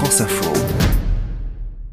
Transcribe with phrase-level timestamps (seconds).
[0.00, 0.50] France Info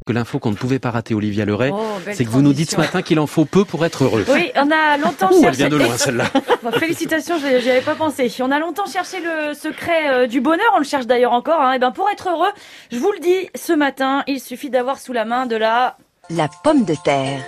[0.06, 2.54] que l'info qu'on ne pouvait pas rater, Olivia Leray, Oh, belle c'est que vous nous
[2.54, 4.24] dites ce matin qu'il en faut peu pour être heureux.
[4.30, 5.56] Oui, on a longtemps Ouh, elle cherché.
[5.58, 6.24] vient de loin celle-là.
[6.62, 8.32] Bon, félicitations, j'y j'y avais pas pensé.
[8.40, 11.60] On a longtemps cherché le secret euh, du bonheur, on le cherche d'ailleurs encore.
[11.60, 11.74] Hein.
[11.74, 12.48] Et ben pour être heureux,
[12.90, 15.98] je vous le dis, ce matin, il suffit d'avoir sous la main de la
[16.30, 17.42] La pomme de terre.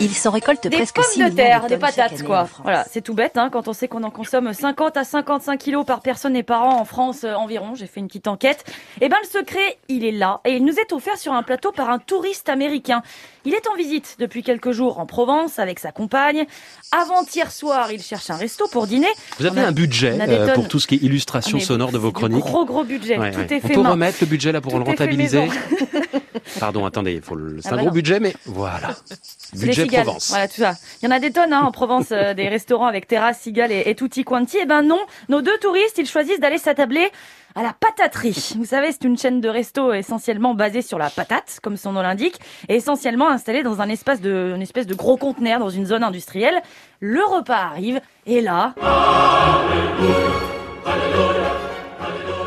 [0.00, 2.48] Il s'en récolte des presque pommes 6 de terre, de des patates quoi.
[2.62, 5.84] Voilà, c'est tout bête hein, quand on sait qu'on en consomme 50 à 55 kilos
[5.86, 7.74] par personne et par an en France euh, environ.
[7.74, 8.64] J'ai fait une petite enquête.
[9.00, 11.72] Et ben le secret, il est là et il nous est offert sur un plateau
[11.72, 13.02] par un touriste américain.
[13.46, 16.46] Il est en visite depuis quelques jours en Provence avec sa compagne.
[16.92, 19.08] Avant-hier soir, il cherche un resto pour dîner.
[19.38, 21.60] Vous avez On a- un budget on euh, pour tout ce qui est illustration Ah,
[21.60, 23.46] mais sonore de vos chroniques Gros gros budget, Ouais, tout ouais.
[23.50, 23.90] est On fait peut main.
[23.90, 25.48] remettre le budget là pour Tout le rentabiliser?
[26.60, 27.60] Pardon, attendez, il faut le...
[27.60, 27.94] c'est Ah un bah gros non.
[27.94, 28.94] budget, mais voilà.
[29.54, 30.04] Budget cigales.
[30.04, 30.28] Provence.
[30.30, 30.74] Voilà, tout ça.
[31.02, 33.72] Il y en a des tonnes hein, en Provence, euh, des restaurants avec terrasse, cigales
[33.72, 34.58] et, et tutti quanti.
[34.60, 37.10] Eh ben non, nos deux touristes, ils choisissent d'aller s'attabler
[37.56, 38.54] à la pataterie.
[38.56, 42.02] Vous savez, c'est une chaîne de resto essentiellement basée sur la patate, comme son nom
[42.02, 45.86] l'indique, et essentiellement installée dans un espace de, une espèce de gros conteneur dans une
[45.86, 46.60] zone industrielle.
[47.00, 48.74] Le repas arrive, et là...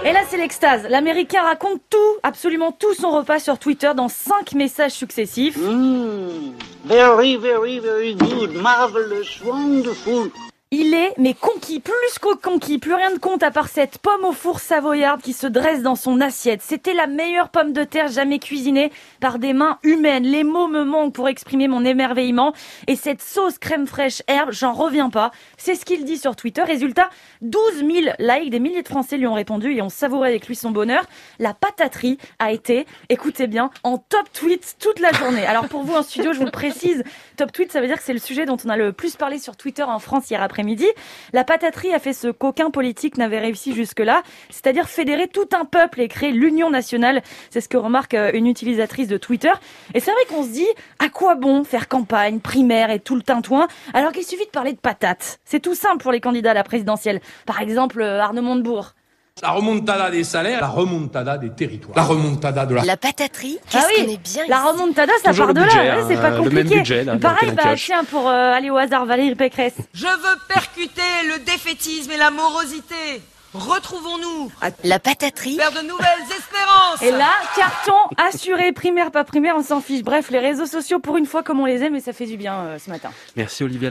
[0.08, 0.88] Et là, c'est l'extase.
[0.90, 5.58] L'Américain raconte tout, absolument tout son repas sur Twitter dans cinq messages successifs.
[5.58, 6.54] Mmm,
[6.86, 10.32] very, very, very good, marvelous, wonderful.
[10.72, 14.26] Il est, mais conquis, plus qu'au conquis, plus rien de compte à part cette pomme
[14.26, 16.62] au four savoyarde qui se dresse dans son assiette.
[16.62, 20.26] C'était la meilleure pomme de terre jamais cuisinée par des mains humaines.
[20.26, 22.52] Les mots me manquent pour exprimer mon émerveillement.
[22.88, 25.32] Et cette sauce crème fraîche herbe, j'en reviens pas.
[25.56, 26.64] C'est ce qu'il dit sur Twitter.
[26.64, 27.12] Résultat,
[27.44, 30.56] 12 000 likes, des milliers de Français lui ont répondu et ont savouré avec lui
[30.58, 31.06] son bonheur.
[31.40, 35.46] La pataterie a été, écoutez bien, en top tweet toute la journée.
[35.46, 37.06] Alors pour vous en studio, je vous le précise,
[37.38, 39.40] top tweet, ça veut dire que c'est le sujet dont on a le plus parlé
[39.40, 40.88] sur Twitter en France hier après-midi.
[41.34, 46.02] La pataterie a fait ce qu'aucun politique n'avait réussi jusque-là, c'est-à-dire fédérer tout un peuple
[46.02, 47.22] et créer l'union nationale.
[47.52, 49.52] C'est ce que remarque euh, une utilisatrice de Twitter.
[49.94, 53.22] Et c'est vrai qu'on se dit, à quoi bon faire campagne, primaire et tout le
[53.22, 55.40] tintouin, alors qu'il suffit de parler de patates?
[55.46, 57.22] C'est tout simple pour les candidats à la présidentielle.
[57.46, 58.94] Par exemple, euh, Arnaud Montebourg.
[59.42, 63.68] La remontada des salaires, la remontada des territoires, la remontada de la La pataterie, Ah
[63.70, 65.98] qu'est-ce oui, qu'on est bien La remontada, ça Toujours part le de budget, là.
[66.00, 66.56] Hein, c'est pas le compliqué.
[66.64, 69.76] même budget, là, dans Pareil, bah, tiens, pour euh, aller au hasard, Valérie Pécresse.
[69.94, 73.22] Je veux percuter le défaitisme et la morosité.
[73.54, 74.52] Retrouvons-nous,
[74.84, 77.02] La pataterie, faire de nouvelles espérances.
[77.02, 80.04] Et là, carton assuré, primaire, pas primaire, on s'en fiche.
[80.04, 82.38] Bref, les réseaux sociaux, pour une fois, comme on les aime, et ça fait du
[82.38, 83.10] bien euh, ce matin.
[83.36, 83.90] Merci Olivia.